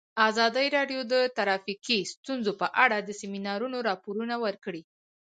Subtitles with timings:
[0.29, 4.81] ازادي راډیو د ټرافیکي ستونزې په اړه د سیمینارونو راپورونه ورکړي.